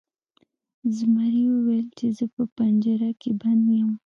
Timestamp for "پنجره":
2.55-3.11